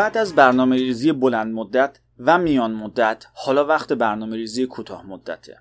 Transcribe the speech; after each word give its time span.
بعد 0.00 0.18
از 0.18 0.34
برنامه 0.34 0.76
ریزی 0.76 1.12
بلند 1.12 1.54
مدت 1.54 1.98
و 2.18 2.38
میان 2.38 2.74
مدت 2.74 3.26
حالا 3.34 3.66
وقت 3.66 3.92
برنامه 3.92 4.36
ریزی 4.36 4.66
کوتاه 4.66 5.06
مدته. 5.06 5.58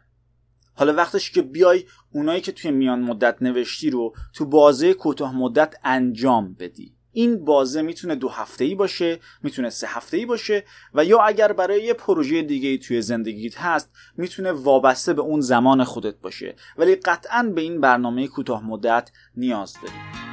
حالا 0.75 0.93
وقتش 0.93 1.31
که 1.31 1.41
بیای 1.41 1.83
اونایی 2.11 2.41
که 2.41 2.51
توی 2.51 2.71
میان 2.71 3.01
مدت 3.01 3.41
نوشتی 3.41 3.89
رو 3.89 4.13
تو 4.33 4.45
بازه 4.45 4.93
کوتاه 4.93 5.35
مدت 5.35 5.75
انجام 5.83 6.53
بدی. 6.53 6.95
این 7.11 7.45
بازه 7.45 7.81
می‌تونه 7.81 8.15
دو 8.15 8.29
هفته 8.29 8.65
ای 8.65 8.75
باشه 8.75 9.19
می‌تونه 9.43 9.69
سه 9.69 9.87
هفته 9.87 10.17
ای 10.17 10.25
باشه 10.25 10.63
و 10.93 11.05
یا 11.05 11.19
اگر 11.19 11.53
برای 11.53 11.83
یه 11.83 11.93
پروژه 11.93 12.41
دیگه 12.41 12.69
ای 12.69 12.77
توی 12.77 13.01
زندگیت 13.01 13.57
هست 13.57 13.91
می‌تونه 14.17 14.51
وابسته 14.51 15.13
به 15.13 15.21
اون 15.21 15.41
زمان 15.41 15.83
خودت 15.83 16.15
باشه. 16.21 16.55
ولی 16.77 16.95
قطعا 16.95 17.51
به 17.55 17.61
این 17.61 17.81
برنامه 17.81 18.27
کوتاه 18.27 18.65
مدت 18.65 19.11
نیاز 19.35 19.73
داری. 19.73 20.28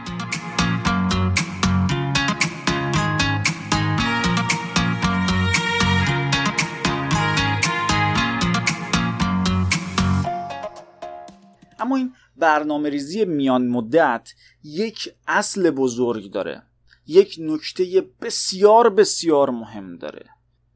اما 11.78 11.96
این 11.96 12.14
برنامه 12.36 12.88
ریزی 12.88 13.24
میان 13.24 13.68
مدت 13.68 14.32
یک 14.62 15.14
اصل 15.26 15.70
بزرگ 15.70 16.30
داره. 16.30 16.62
یک 17.06 17.36
نکته 17.40 18.06
بسیار 18.20 18.90
بسیار 18.90 19.50
مهم 19.50 19.96
داره. 19.96 20.26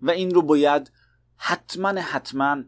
و 0.02 0.10
این 0.10 0.30
رو 0.30 0.42
باید 0.42 0.92
حتما 1.36 1.88
حتما 1.88 2.62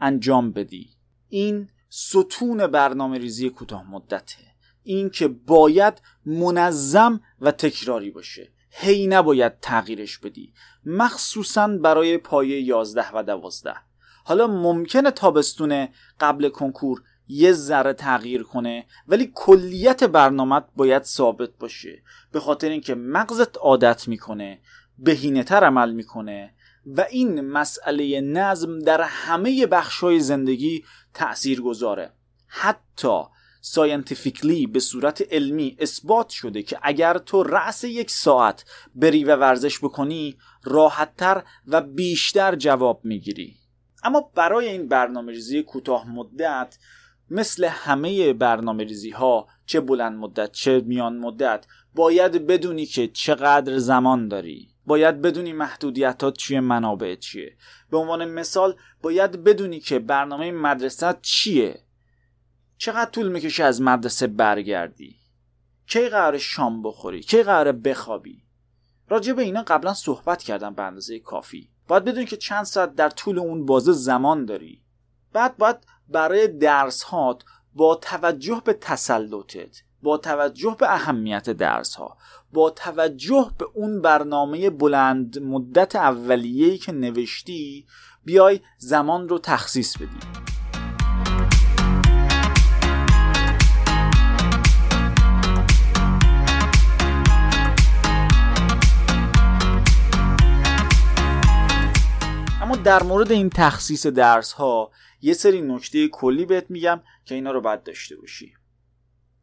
انجام 0.00 0.52
بدی. 0.52 0.90
این 1.28 1.68
ستون 1.88 2.66
برنامه 2.66 3.18
ریزی 3.18 3.50
کوتاه 3.50 3.90
مدته. 3.90 4.36
این 4.82 5.10
که 5.10 5.28
باید 5.28 6.02
منظم 6.26 7.20
و 7.40 7.50
تکراری 7.50 8.10
باشه. 8.10 8.52
هی 8.70 9.06
نباید 9.06 9.60
تغییرش 9.60 10.18
بدی. 10.18 10.52
مخصوصا 10.86 11.68
برای 11.68 12.18
پایه 12.18 12.60
11 12.60 13.10
و 13.14 13.22
12 13.22 13.74
حالا 14.24 14.46
ممکنه 14.46 15.10
تابستون 15.10 15.88
قبل 16.20 16.48
کنکور 16.48 17.02
یه 17.28 17.52
ذره 17.52 17.92
تغییر 17.92 18.42
کنه 18.42 18.86
ولی 19.08 19.32
کلیت 19.34 20.04
برنامه 20.04 20.62
باید 20.76 21.02
ثابت 21.02 21.50
باشه. 21.58 22.02
به 22.32 22.40
خاطر 22.40 22.68
اینکه 22.68 22.94
مغزت 22.94 23.58
عادت 23.58 24.08
می‌کنه 24.08 24.58
بهینه 24.98 25.42
تر 25.42 25.64
عمل 25.64 25.92
می‌کنه 25.92 26.54
و 26.86 27.06
این 27.10 27.40
مسئله 27.40 28.20
نظم 28.20 28.78
در 28.78 29.00
همه 29.00 29.66
بخشای 29.66 30.20
زندگی 30.20 30.84
تأثیر 31.14 31.60
گذاره 31.60 32.12
حتی 32.46 33.22
ساینتیفیکلی 33.60 34.66
به 34.66 34.80
صورت 34.80 35.22
علمی 35.30 35.76
اثبات 35.80 36.28
شده 36.28 36.62
که 36.62 36.78
اگر 36.82 37.18
تو 37.18 37.42
رأس 37.42 37.84
یک 37.84 38.10
ساعت 38.10 38.64
بری 38.94 39.24
و 39.24 39.36
ورزش 39.36 39.78
بکنی 39.78 40.36
راحتتر 40.64 41.42
و 41.66 41.80
بیشتر 41.80 42.54
جواب 42.54 43.00
می‌گیری. 43.04 43.56
اما 44.04 44.30
برای 44.34 44.68
این 44.68 44.88
برنامه 44.88 45.32
ریزی 45.32 45.62
کوتاه 45.62 46.08
مدت 46.08 46.78
مثل 47.32 47.64
همه 47.64 48.32
برنامه 48.32 48.84
ریزی 48.84 49.10
ها 49.10 49.48
چه 49.66 49.80
بلند 49.80 50.18
مدت 50.18 50.52
چه 50.52 50.80
میان 50.80 51.18
مدت 51.18 51.66
باید 51.94 52.46
بدونی 52.46 52.86
که 52.86 53.08
چقدر 53.08 53.78
زمان 53.78 54.28
داری. 54.28 54.68
باید 54.86 55.22
بدونی 55.22 55.52
محدودیتات 55.52 56.36
چیه 56.36 56.60
منابع 56.60 57.14
چیه. 57.14 57.56
به 57.90 57.96
عنوان 57.96 58.24
مثال 58.24 58.76
باید 59.02 59.44
بدونی 59.44 59.80
که 59.80 59.98
برنامه 59.98 60.52
مدرسه 60.52 61.14
چیه. 61.22 61.82
چقدر 62.78 63.10
طول 63.10 63.28
می‌کشه 63.28 63.64
از 63.64 63.82
مدرسه 63.82 64.26
برگردی؟ 64.26 65.16
کی 65.86 66.08
قرار 66.08 66.38
شام 66.38 66.82
بخوری؟ 66.82 67.20
کی 67.20 67.42
قرار 67.42 67.72
بخوابی؟ 67.72 68.42
راجع 69.08 69.32
به 69.32 69.42
اینا 69.42 69.62
قبلا 69.62 69.94
صحبت 69.94 70.42
کردم 70.42 70.74
به 70.74 70.82
اندازه 70.82 71.18
کافی. 71.18 71.70
باید 71.88 72.04
بدونی 72.04 72.26
که 72.26 72.36
چند 72.36 72.64
ساعت 72.64 72.94
در 72.94 73.10
طول 73.10 73.38
اون 73.38 73.66
بازه 73.66 73.92
زمان 73.92 74.44
داری. 74.44 74.81
بعد 75.32 75.56
باید 75.56 75.76
برای 76.08 76.48
درس 76.48 77.02
هات 77.02 77.44
با 77.74 77.94
توجه 77.94 78.62
به 78.64 78.72
تسلطت 78.72 79.82
با 80.02 80.18
توجه 80.18 80.76
به 80.78 80.94
اهمیت 80.94 81.50
درس 81.50 81.94
ها 81.94 82.16
با 82.52 82.70
توجه 82.70 83.50
به 83.58 83.66
اون 83.74 84.02
برنامه 84.02 84.70
بلند 84.70 85.38
مدت 85.38 85.96
اولیه‌ای 85.96 86.78
که 86.78 86.92
نوشتی 86.92 87.86
بیای 88.24 88.60
زمان 88.78 89.28
رو 89.28 89.38
تخصیص 89.38 89.96
بدی. 89.96 90.18
اما 102.62 102.76
در 102.76 103.02
مورد 103.02 103.32
این 103.32 103.50
تخصیص 103.50 104.06
درس 104.06 104.52
ها 104.52 104.90
یه 105.22 105.34
سری 105.34 105.60
نکته 105.60 106.08
کلی 106.08 106.46
بهت 106.46 106.70
میگم 106.70 107.00
که 107.24 107.34
اینا 107.34 107.50
رو 107.50 107.60
باید 107.60 107.82
داشته 107.82 108.16
باشی. 108.16 108.54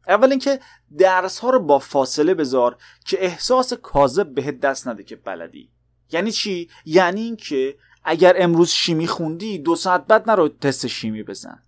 اول 0.08 0.30
اینکه 0.30 0.60
درس 0.98 1.38
ها 1.38 1.50
رو 1.50 1.60
با 1.60 1.78
فاصله 1.78 2.34
بذار 2.34 2.76
که 3.04 3.24
احساس 3.24 3.72
کاذب 3.72 4.34
بهت 4.34 4.60
دست 4.60 4.88
نده 4.88 5.04
که 5.04 5.16
بلدی. 5.16 5.70
یعنی 6.12 6.32
چی؟ 6.32 6.70
یعنی 6.84 7.20
اینکه 7.20 7.76
اگر 8.04 8.34
امروز 8.36 8.68
شیمی 8.68 9.06
خوندی 9.06 9.58
دو 9.58 9.76
ساعت 9.76 10.06
بعد 10.06 10.30
نرو 10.30 10.48
تست 10.48 10.86
شیمی 10.86 11.22
بزن. 11.22 11.62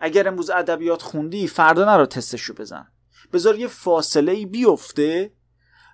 اگر 0.00 0.28
امروز 0.28 0.50
ادبیات 0.50 1.02
خوندی 1.02 1.46
فردا 1.46 1.84
نرو 1.84 2.06
تستشو 2.06 2.54
بزن. 2.54 2.88
بذار 3.32 3.58
یه 3.58 3.66
فاصله 3.66 4.32
ای 4.32 4.46
بیفته 4.46 5.32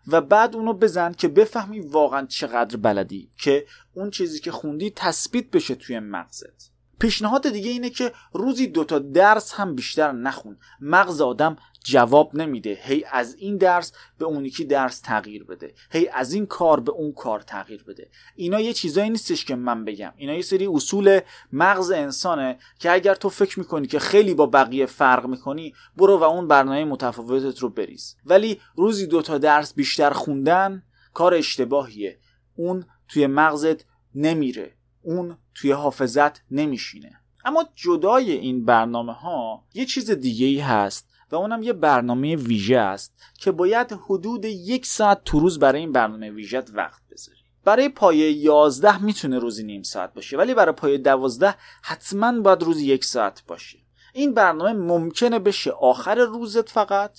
و 0.06 0.20
بعد 0.20 0.56
اونو 0.56 0.72
بزن 0.72 1.12
که 1.12 1.28
بفهمی 1.28 1.80
واقعا 1.80 2.26
چقدر 2.26 2.76
بلدی 2.76 3.30
که 3.38 3.66
اون 3.94 4.10
چیزی 4.10 4.40
که 4.40 4.52
خوندی 4.52 4.92
تثبیت 4.96 5.50
بشه 5.50 5.74
توی 5.74 5.98
مغزت. 5.98 6.71
پیشنهاد 7.02 7.50
دیگه 7.50 7.70
اینه 7.70 7.90
که 7.90 8.12
روزی 8.32 8.66
دوتا 8.66 8.98
درس 8.98 9.52
هم 9.52 9.74
بیشتر 9.74 10.12
نخون. 10.12 10.58
مغز 10.80 11.20
آدم 11.20 11.56
جواب 11.84 12.36
نمیده. 12.36 12.78
هی 12.82 13.04
از 13.12 13.34
این 13.34 13.56
درس 13.56 13.92
به 14.18 14.24
اون 14.24 14.44
یکی 14.44 14.64
درس 14.64 15.00
تغییر 15.00 15.44
بده. 15.44 15.74
هی 15.90 16.08
از 16.08 16.32
این 16.32 16.46
کار 16.46 16.80
به 16.80 16.92
اون 16.92 17.12
کار 17.12 17.40
تغییر 17.40 17.84
بده. 17.84 18.10
اینا 18.36 18.60
یه 18.60 18.72
چیزایی 18.72 19.10
نیستش 19.10 19.44
که 19.44 19.54
من 19.54 19.84
بگم. 19.84 20.12
اینا 20.16 20.34
یه 20.34 20.42
سری 20.42 20.66
اصول 20.66 21.20
مغز 21.52 21.90
انسانه 21.90 22.58
که 22.78 22.92
اگر 22.92 23.14
تو 23.14 23.28
فکر 23.28 23.58
می‌کنی 23.58 23.86
که 23.86 23.98
خیلی 23.98 24.34
با 24.34 24.46
بقیه 24.46 24.86
فرق 24.86 25.26
می‌کنی 25.26 25.74
برو 25.96 26.18
و 26.18 26.22
اون 26.24 26.48
برنامه 26.48 26.84
متفاوتت 26.84 27.58
رو 27.58 27.68
بریز. 27.68 28.16
ولی 28.26 28.60
روزی 28.76 29.06
دوتا 29.06 29.38
درس 29.38 29.74
بیشتر 29.74 30.10
خوندن 30.10 30.82
کار 31.14 31.34
اشتباهیه. 31.34 32.18
اون 32.56 32.84
توی 33.08 33.26
مغزت 33.26 33.84
نمیره. 34.14 34.76
اون 35.02 35.36
توی 35.54 35.72
حافظت 35.72 36.40
نمیشینه. 36.50 37.12
اما 37.44 37.64
جدای 37.74 38.32
این 38.32 38.64
برنامه 38.64 39.12
ها 39.12 39.64
یه 39.74 39.86
چیز 39.86 40.10
دیگه 40.10 40.46
ای 40.46 40.58
هست 40.58 41.08
و 41.30 41.36
اونم 41.36 41.62
یه 41.62 41.72
برنامه 41.72 42.36
ویژه 42.36 42.76
است 42.76 43.14
که 43.38 43.50
باید 43.50 43.92
حدود 43.92 44.44
یک 44.44 44.86
ساعت 44.86 45.24
تو 45.24 45.40
روز 45.40 45.58
برای 45.58 45.80
این 45.80 45.92
برنامه 45.92 46.30
ویژه 46.30 46.62
وقت 46.74 47.02
بذاری. 47.10 47.38
برای 47.64 47.88
پایه 47.88 48.32
11 48.32 49.02
می‌تونه 49.02 49.38
روزی 49.38 49.64
نیم 49.64 49.82
ساعت 49.82 50.14
باشه 50.14 50.36
ولی 50.36 50.54
برای 50.54 50.72
پایه 50.72 50.98
12 50.98 51.54
حتما 51.82 52.40
باید 52.40 52.62
روزی 52.62 52.86
یک 52.86 53.04
ساعت 53.04 53.42
باشه. 53.46 53.78
این 54.12 54.34
برنامه 54.34 54.72
ممکنه 54.72 55.38
بشه 55.38 55.70
آخر 55.70 56.14
روزت 56.14 56.68
فقط 56.68 57.18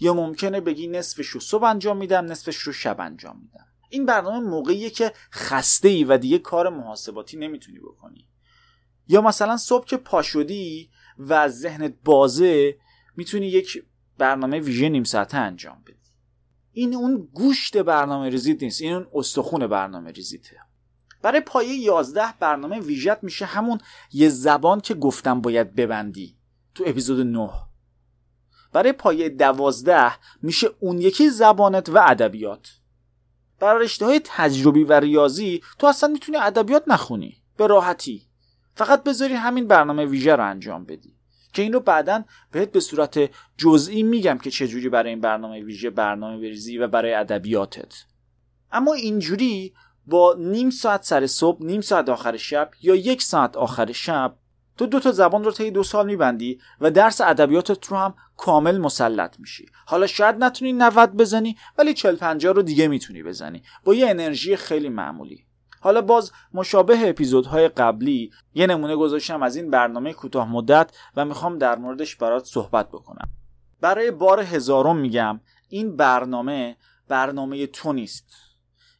یا 0.00 0.14
ممکنه 0.14 0.60
بگی 0.60 0.86
نصفش 0.86 1.26
رو 1.26 1.40
صبح 1.40 1.64
انجام 1.64 1.96
میدم 1.96 2.24
نصفش 2.24 2.56
رو 2.56 2.72
شب 2.72 3.00
انجام 3.00 3.40
میدم. 3.42 3.65
این 3.90 4.06
برنامه 4.06 4.40
موقعیه 4.40 4.90
که 4.90 5.12
خسته 5.32 5.88
ای 5.88 6.04
و 6.04 6.18
دیگه 6.18 6.38
کار 6.38 6.68
محاسباتی 6.68 7.36
نمی‌تونی 7.36 7.78
بکنی. 7.78 8.28
یا 9.08 9.20
مثلا 9.20 9.56
صبح 9.56 9.86
که 9.86 9.96
پاشدی 9.96 10.90
و 11.18 11.48
ذهنت 11.48 11.94
بازه 12.04 12.78
می‌تونی 13.16 13.46
یک 13.46 13.84
برنامه 14.18 14.60
ویژه 14.60 14.88
نیم 14.88 15.04
ساعته 15.04 15.36
انجام 15.36 15.82
بدی. 15.86 15.96
این 16.72 16.94
اون 16.94 17.28
گوشت 17.32 17.76
برنامه 17.76 18.28
ریزیت 18.28 18.62
نیست 18.62 18.82
این 18.82 18.92
اون 18.92 19.06
استخون 19.14 19.66
برنامه 19.66 20.10
ریزیته. 20.10 20.56
برای 21.22 21.40
پایه 21.40 21.74
11 21.74 22.34
برنامه 22.40 22.80
ویژت 22.80 23.24
میشه 23.24 23.44
همون 23.44 23.78
یه 24.12 24.28
زبان 24.28 24.80
که 24.80 24.94
گفتم 24.94 25.40
باید 25.40 25.74
ببندی 25.74 26.36
تو 26.74 26.84
اپیزود 26.86 27.26
9 27.26 27.50
برای 28.72 28.92
پایه 28.92 29.28
12 29.28 30.12
میشه 30.42 30.68
اون 30.80 30.98
یکی 30.98 31.30
زبانت 31.30 31.88
و 31.88 31.98
ادبیات. 31.98 32.68
برای 33.60 33.84
رشته 33.84 34.06
های 34.06 34.20
تجربی 34.24 34.84
و 34.84 34.92
ریاضی 34.92 35.62
تو 35.78 35.86
اصلا 35.86 36.08
می‌تونی 36.08 36.38
ادبیات 36.38 36.82
نخونی. 36.86 37.36
به 37.56 37.66
راحتی. 37.66 38.22
فقط 38.74 39.02
بذاری 39.02 39.34
همین 39.34 39.66
برنامه 39.66 40.04
ویژه 40.04 40.36
رو 40.36 40.44
انجام 40.44 40.84
بدی. 40.84 41.16
که 41.52 41.62
این 41.62 41.72
رو 41.72 41.80
بعدا 41.80 42.24
بهت 42.52 42.72
به 42.72 42.80
صورت 42.80 43.30
جزئی 43.58 44.02
میگم 44.02 44.38
که 44.38 44.50
چجوری 44.50 44.88
برای 44.88 45.10
این 45.10 45.20
برنامه 45.20 45.60
ویژه 45.60 45.90
برنامه 45.90 46.38
بریزی 46.38 46.78
و 46.78 46.88
برای 46.88 47.14
ادبیاتت. 47.14 47.94
اما 48.72 48.92
اینجوری 48.94 49.72
با 50.06 50.36
نیم 50.38 50.70
ساعت 50.70 51.04
سر 51.04 51.26
صبح 51.26 51.64
نیم 51.64 51.80
ساعت 51.80 52.08
آخر 52.08 52.36
شب 52.36 52.70
یا 52.82 52.94
یک 52.94 53.22
ساعت 53.22 53.56
آخر 53.56 53.92
شب 53.92 54.36
تو 54.76 54.86
دو 54.86 55.00
تا 55.00 55.12
زبان 55.12 55.44
رو 55.44 55.52
طی 55.52 55.70
دو 55.70 55.82
سال 55.82 56.06
میبندی 56.06 56.60
و 56.80 56.90
درس 56.90 57.20
ادبیاتت 57.20 57.86
رو 57.86 57.96
هم 57.96 58.14
کامل 58.36 58.78
مسلط 58.78 59.40
میشی. 59.40 59.66
حالا 59.86 60.06
شاید 60.06 60.44
نتونی 60.44 60.72
90 60.72 61.12
بزنی 61.16 61.56
ولی 61.78 61.94
40 61.94 62.16
50 62.16 62.54
رو 62.54 62.62
دیگه 62.62 62.88
می‌تونی 62.88 63.22
بزنی. 63.22 63.62
با 63.84 63.94
یه 63.94 64.10
انرژی 64.10 64.56
خیلی 64.56 64.88
معمولی. 64.88 65.46
حالا 65.80 66.00
باز 66.00 66.32
مشابه 66.54 67.08
اپیزودهای 67.08 67.68
قبلی 67.68 68.30
یه 68.54 68.66
نمونه 68.66 68.96
گذاشتم 68.96 69.42
از 69.42 69.56
این 69.56 69.70
برنامه 69.70 70.12
کوتاه 70.12 70.48
مدت 70.52 70.90
و 71.16 71.24
می‌خوام 71.24 71.58
در 71.58 71.76
موردش 71.78 72.16
برات 72.16 72.44
صحبت 72.44 72.88
بکنم. 72.88 73.28
برای 73.80 74.10
بار 74.10 74.40
هزارم 74.40 74.96
میگم 74.96 75.40
این 75.68 75.96
برنامه 75.96 76.76
برنامه 77.08 77.66
تو 77.66 77.92
نیست. 77.92 78.45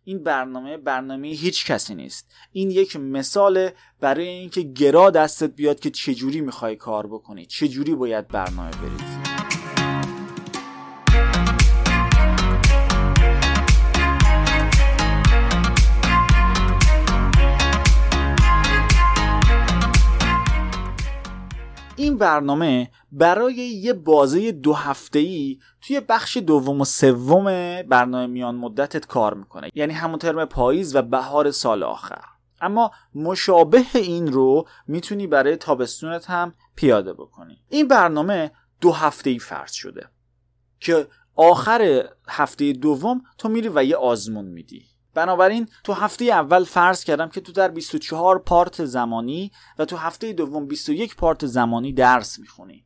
این 0.08 0.22
برنامه 0.22 0.76
برنامه 0.76 1.28
هیچ 1.28 1.66
کسی 1.66 1.94
نیست. 1.94 2.34
این 2.52 2.70
یک 2.70 2.96
مثال 2.96 3.70
برای 4.00 4.28
اینکه 4.28 4.62
گرا 4.62 5.10
دستت 5.10 5.50
بیاد 5.50 5.80
که 5.80 5.90
چجوری 5.90 6.40
می‌خوای 6.40 6.76
کار 6.76 7.06
بکنی 7.06 7.46
چجوری 7.46 7.94
باید 7.94 8.28
برنامه 8.28 8.70
بریزی. 8.70 9.15
برنامه 22.16 22.90
برای 23.12 23.54
یه 23.54 23.92
بازه 23.92 24.52
دو 24.52 24.72
هفته 24.72 25.18
ای 25.18 25.58
توی 25.80 26.00
بخش 26.00 26.36
دوم 26.36 26.80
و 26.80 26.84
سوم 26.84 27.44
برنامه 27.82 28.26
میان 28.26 28.54
مدتت 28.54 29.06
کار 29.06 29.34
می‌کنه. 29.34 29.70
یعنی 29.74 29.92
همون 29.92 30.18
ترم 30.18 30.44
پاییز 30.44 30.96
و 30.96 31.02
بهار 31.02 31.50
سال 31.50 31.82
آخر. 31.82 32.24
اما 32.60 32.90
مشابه 33.14 33.84
این 33.94 34.32
رو 34.32 34.68
می‌تونی 34.86 35.26
برای 35.26 35.56
تابستونت 35.56 36.30
هم 36.30 36.54
پیاده 36.76 37.12
بکنی. 37.12 37.58
این 37.68 37.88
برنامه 37.88 38.50
دو 38.80 38.92
هفته 38.92 39.30
ای 39.30 39.38
فرض 39.38 39.72
شده 39.72 40.08
که 40.80 41.06
آخر 41.34 42.08
هفته 42.28 42.72
دوم 42.72 43.22
تو 43.38 43.48
میری 43.48 43.70
و 43.74 43.84
یه 43.84 43.96
آزمون 43.96 44.44
میدی. 44.44 44.95
بنابراین 45.16 45.68
تو 45.84 45.92
هفته 45.92 46.24
اول 46.24 46.64
فرض 46.64 47.04
کردم 47.04 47.28
که 47.28 47.40
تو 47.40 47.52
در 47.52 47.68
24 47.68 48.38
پارت 48.38 48.84
زمانی 48.84 49.52
و 49.78 49.84
تو 49.84 49.96
هفته 49.96 50.32
دوم 50.32 50.66
21 50.66 51.16
پارت 51.16 51.46
زمانی 51.46 51.92
درس 51.92 52.38
می‌خونی. 52.38 52.84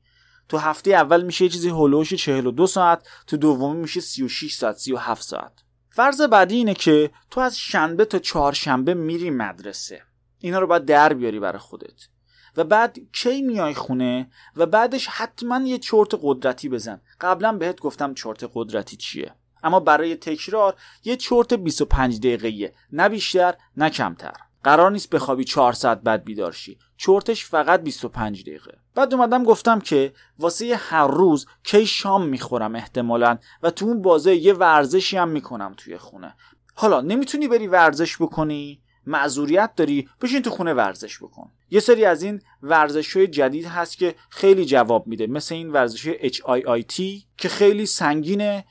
تو 0.49 0.59
هفته 0.59 0.91
اول 0.91 1.23
میشه 1.23 1.49
چیزی 1.49 1.69
هلوش 1.69 2.15
42 2.15 2.67
ساعت 2.67 3.07
تو 3.27 3.37
دومی 3.37 3.81
میشه 3.81 4.01
36 4.01 4.55
ساعت 4.55 4.77
37 4.77 5.23
ساعت. 5.23 5.53
فرض 5.91 6.21
بعدی 6.21 6.57
اینه 6.57 6.75
که 6.75 7.11
تو 7.31 7.41
از 7.41 7.59
شنبه 7.59 8.05
تا 8.05 8.19
چهارشنبه 8.19 8.95
میری 8.95 9.31
مدرسه. 9.31 10.03
اینا 10.39 10.59
رو 10.59 10.67
باید 10.67 10.85
در 10.85 11.13
بیاری 11.13 11.41
برای 11.41 11.59
خودت. 11.59 12.09
و 12.57 12.65
بعد 12.65 12.99
کی 13.13 13.43
میای 13.43 13.75
خونه 13.75 14.31
و 14.57 14.67
بعدش 14.67 15.07
حتما 15.07 15.61
یه 15.61 15.79
چرت 15.79 16.09
قدرتی 16.23 16.69
بزن. 16.69 17.01
قبلا 17.21 17.53
بهت 17.53 17.81
گفتم 17.81 18.15
چرت 18.15 18.51
قدرتی 18.55 18.97
چیه. 18.97 19.35
اما 19.63 19.81
برای 19.81 20.17
تکرار 20.17 20.75
یه 21.05 21.17
چرت 21.17 21.55
25 21.55 22.19
دقیقه‌ایه. 22.19 22.75
نه 22.93 23.09
بیشتر 23.09 23.55
نه 23.77 23.91
کمتر. 23.91 24.33
قرار 24.65 24.91
نیست 24.91 25.11
بخوابی 25.11 25.45
4 25.45 25.73
ساعت 25.73 26.01
بعد 26.01 26.25
بیدار 26.25 26.53
شی. 26.53 26.79
چرتش 26.97 27.45
فقط 27.45 27.83
25 27.83 28.43
دقیقه. 28.43 28.79
بعد 28.95 29.15
اومدم 29.15 29.45
گفتم 29.45 29.81
که 29.81 30.13
واسه 30.39 30.77
هر 30.77 31.07
روز 31.07 31.47
کی 31.65 31.87
شام 31.87 32.27
می‌خورم 32.27 32.75
احتمالا 32.75 33.39
و 33.63 33.71
تو 33.71 33.87
اون 33.87 34.03
بازه 34.03 34.35
یه 34.35 34.53
ورزشی 34.53 35.17
هم 35.17 35.29
می‌کنم 35.29 35.75
توی 35.77 35.99
خونه. 35.99 36.35
حالا 36.75 37.01
نمی‌تونی 37.01 37.49
بری 37.49 37.67
ورزش 37.67 38.17
بکنی؟ 38.17 38.83
معذوریت 39.07 39.75
داری؟ 39.77 40.09
بشین 40.21 40.43
تو 40.43 40.51
خونه 40.51 40.75
ورزش 40.75 41.19
بکن. 41.19 41.51
یه 41.71 41.81
سری 41.81 42.05
از 42.05 42.23
این 42.23 42.43
ورزش 42.63 43.17
های 43.17 43.27
جدید 43.27 43.67
هست 43.67 43.99
که 43.99 44.15
خیلی 44.31 44.65
جواب 44.65 45.07
میده. 45.07 45.27
مثل 45.27 45.55
این 45.55 45.71
ورزش 45.71 46.13
HIIT 46.13 47.25
که 47.37 47.49
خیلی 47.49 47.87
سنگینه. 47.87 48.65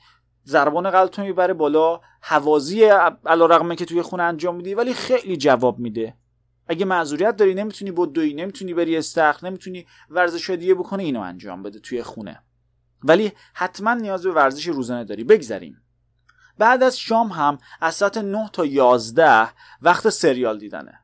ضربان 0.46 0.90
قلبتو 0.90 1.22
می‌بره 1.22 1.54
بالا. 1.54 2.00
حوازی 2.20 2.84
علا 3.26 3.46
رقمه 3.46 3.76
که 3.76 3.84
توی 3.84 4.02
خونه 4.02 4.22
انجام 4.22 4.56
میدی 4.56 4.74
ولی 4.74 4.94
خیلی 4.94 5.36
جواب 5.36 5.78
میده. 5.78 6.14
اگه 6.66 6.84
معذوریت 6.84 7.36
داری 7.36 7.54
نمی‌تونی 7.54 7.90
بدوی 7.90 8.34
نمی‌تونی 8.34 8.74
بری 8.74 8.96
استخر 8.96 9.46
نمی‌تونی 9.46 9.86
ورزش 10.10 10.50
دیگه 10.50 10.74
بکنی 10.74 11.04
اینو 11.04 11.20
انجام 11.20 11.62
بده 11.62 11.78
توی 11.78 12.02
خونه. 12.02 12.42
ولی 13.04 13.32
حتما 13.54 13.94
نیاز 13.94 14.22
به 14.22 14.32
ورزش 14.32 14.66
روزانه 14.66 15.04
داری. 15.04 15.24
بگذریم. 15.24 15.82
بعد 16.58 16.82
از 16.82 16.98
شام 16.98 17.28
هم 17.28 17.58
از 17.80 17.94
ساعت 17.94 18.18
9 18.18 18.50
تا 18.52 18.66
11 18.66 19.48
وقت 19.82 20.08
سریال 20.08 20.58
دیدنه. 20.58 21.00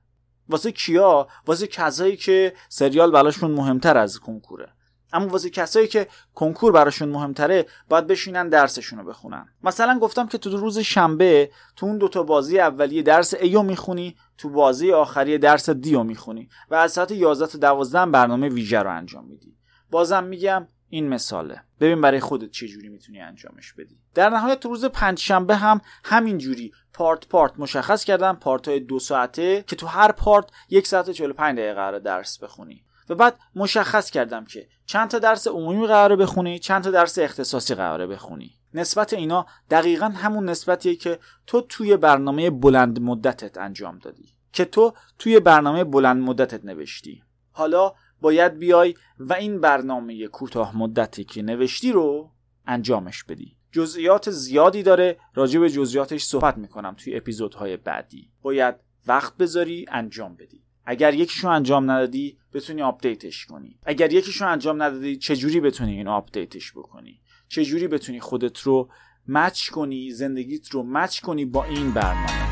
واسه 0.48 0.72
کیا؟ 0.72 1.28
واسه 1.46 1.66
کسایی 1.66 2.16
که 2.16 2.52
سریال 2.68 3.10
براشون 3.10 3.50
مهمتر 3.50 3.96
از 3.96 4.18
کنکوره. 4.20 4.72
اما 5.12 5.26
واسه 5.26 5.50
کسایی 5.50 5.86
که 5.86 6.08
کنکور 6.34 6.72
براشون 6.72 7.08
مهمتره 7.08 7.66
باید 7.88 8.06
بشینن 8.06 8.48
درسشون 8.48 8.98
رو 8.98 9.04
بخونن. 9.04 9.48
مثلا 9.62 9.98
گفتم 9.98 10.26
که 10.26 10.38
تو 10.38 10.56
روز 10.56 10.78
شنبه 10.78 11.50
تو 11.76 11.86
اون 11.86 11.98
دوتا 11.98 12.22
بازی 12.22 12.60
اولیه 12.60 13.02
درس 13.02 13.34
ایو 13.34 13.62
می‌خونی 13.62 14.16
تو 14.38 14.50
بازی 14.50 14.92
آخری 14.92 15.38
درس 15.38 15.70
دیو 15.70 16.02
می‌خونی 16.02 16.48
و 16.70 16.74
از 16.74 16.92
ساعت 16.92 17.10
11 17.10 17.46
تا 17.46 17.58
12 17.58 18.06
برنامه 18.06 18.48
ویژه 18.48 18.78
رو 18.78 18.96
انجام 18.96 19.24
میدی. 19.24 19.56
بازم 19.90 20.24
میگم 20.24 20.66
این 20.88 21.08
مثاله. 21.08 21.62
ببین 21.80 22.00
برای 22.00 22.20
خودت 22.20 22.50
چه 22.50 22.68
جوری 22.68 22.88
می‌تونی 22.88 23.20
انجامش 23.20 23.72
بدی. 23.72 23.98
در 24.14 24.30
نهایت 24.30 24.60
تو 24.60 24.68
روز 24.68 24.84
پنجشنبه 24.84 25.56
هم 25.56 25.80
همین 26.04 26.38
جوری 26.38 26.72
پارت 26.92 27.28
پارت 27.28 27.52
مشخص 27.58 28.04
کردم 28.04 28.36
پارت 28.36 28.68
های 28.68 28.80
دو 28.80 28.98
ساعته 28.98 29.64
که 29.66 29.76
تو 29.76 29.86
هر 29.86 30.12
پارت 30.12 30.46
یک 30.70 30.86
ساعت 30.86 31.08
و 31.08 31.12
45 31.12 31.58
دقیقه 31.58 31.74
قرار 31.74 31.98
درس 31.98 32.38
بخونی. 32.38 32.84
و 33.08 33.14
بعد 33.14 33.38
مشخص 33.54 34.10
کردم 34.10 34.44
که 34.44 34.68
چند 34.86 35.08
تا 35.08 35.18
درس 35.18 35.46
عمومی 35.48 35.86
قراره 35.86 36.16
بخونی 36.16 36.58
چند 36.58 36.84
تا 36.84 36.90
درس 36.90 37.18
اختصاصی 37.18 37.74
قراره 37.74 38.06
بخونی. 38.06 38.50
نسبت 38.74 39.12
اینا 39.12 39.46
دقیقا 39.70 40.06
همون 40.06 40.48
نسبتیه 40.48 40.96
که 40.96 41.18
تو 41.46 41.60
توی 41.60 41.96
برنامه 41.96 42.50
بلند 42.50 43.00
مدتت 43.00 43.58
انجام 43.58 43.98
دادی 43.98 44.36
که 44.52 44.64
تو 44.64 44.92
توی 45.18 45.40
برنامه 45.40 45.84
بلند 45.84 46.22
مدتت 46.22 46.64
نوشتی. 46.64 47.22
حالا 47.52 47.94
باید 48.20 48.58
بیای 48.58 48.94
و 49.18 49.32
این 49.32 49.60
برنامه 49.60 50.26
کوتاه 50.26 50.76
مدتی 50.76 51.24
که 51.24 51.42
نوشتی 51.42 51.92
رو 51.92 52.30
انجامش 52.66 53.24
بدی. 53.24 53.56
جزئیات 53.72 54.30
زیادی 54.30 54.82
داره 54.82 55.18
راجع 55.34 55.60
به 55.60 55.70
جزئیاتش 55.70 56.24
صحبت 56.24 56.58
می‌کنم 56.58 56.94
توی 56.94 57.16
اپیزودهای 57.16 57.76
بعدی. 57.76 58.30
باید 58.42 58.75
وقت 59.06 59.36
بذاری 59.36 59.86
انجام 59.88 60.36
بدی. 60.36 60.65
اگر 60.88 61.14
یکیشو 61.14 61.49
انجام 61.49 61.90
ندادی 61.90 62.38
بتونی 62.52 62.83
آپدیتش 62.83 63.47
کنی. 63.47 63.78
اگر 63.87 64.12
یکیشو 64.12 64.47
انجام 64.47 64.83
ندادی 64.83 65.16
چجوری 65.16 65.61
بتونی 65.61 65.93
اینو 65.93 66.11
آپدیتش 66.11 66.73
بکنی؟ 66.73 67.21
چجوری 67.49 67.88
بتونی 67.88 68.21
خودت 68.21 68.61
رو 68.61 68.88
مچ 69.28 69.69
کنی 69.69 70.11
زندگیت 70.11 70.69
رو 70.69 70.83
مچ 70.83 71.21
کنی 71.21 71.45
با 71.45 71.64
این 71.64 71.90
برنامه؟ 71.90 72.47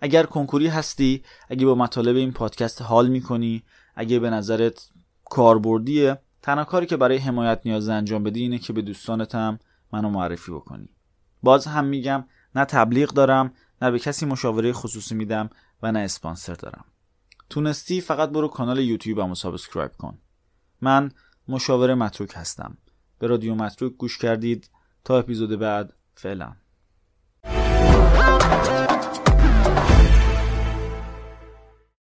اگر 0.00 0.22
کنکوری 0.22 0.66
هستی 0.66 1.22
اگه 1.48 1.66
با 1.66 1.74
مطالب 1.74 2.16
این 2.16 2.32
پادکست 2.32 2.82
حال 2.82 3.08
می‌کنی 3.08 3.62
اگه 3.94 4.18
به 4.18 4.30
نظرت 4.30 4.88
کاربردیه 5.24 6.18
تنها 6.42 6.64
کاری 6.64 6.86
که 6.86 6.96
برای 6.96 7.16
حمایت 7.16 7.60
نیاز 7.64 7.88
انجام 7.88 8.22
بدی 8.22 8.40
اینه 8.40 8.58
که 8.58 8.72
به 8.72 8.82
دوستانت 8.82 9.34
هم 9.34 9.58
منو 9.96 10.10
معرفی 10.10 10.52
بکنی. 10.52 10.88
باز 11.42 11.66
هم 11.66 11.84
میگم 11.84 12.24
نه 12.54 12.64
تبلیغ 12.64 13.08
دارم 13.08 13.52
نه 13.82 13.90
به 13.90 13.98
کسی 13.98 14.26
مشاوره 14.26 14.72
خصوصی 14.72 15.14
میدم 15.14 15.50
و 15.82 15.92
نه 15.92 15.98
اسپانسر 15.98 16.54
دارم. 16.54 16.84
تونستی 17.50 18.00
فقط 18.00 18.28
برو 18.28 18.48
کانال 18.48 18.78
یوتیوبمو 18.78 19.34
subscribe 19.34 19.92
کن. 19.92 20.18
من 20.80 21.10
مشاوره 21.48 21.94
متروک 21.94 22.32
هستم. 22.34 22.78
به 23.18 23.26
رادیو 23.26 23.54
متروک 23.54 23.92
گوش 23.92 24.18
کردید. 24.18 24.70
تا 25.04 25.18
اپیزود 25.18 25.58
بعد 25.58 25.92
فعلا. 26.14 26.52